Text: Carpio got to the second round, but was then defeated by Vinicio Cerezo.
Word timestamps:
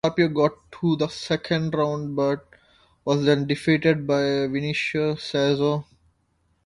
Carpio 0.03 0.29
got 0.29 0.71
to 0.71 0.95
the 0.95 1.07
second 1.09 1.75
round, 1.75 2.15
but 2.15 2.43
was 3.05 3.23
then 3.23 3.45
defeated 3.45 4.07
by 4.07 4.47
Vinicio 4.49 5.13
Cerezo. 5.15 5.85